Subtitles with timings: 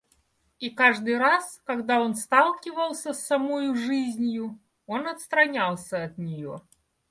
[0.59, 6.63] И каждый раз, когда он сталкивался с самою жизнью, он отстранялся от нее.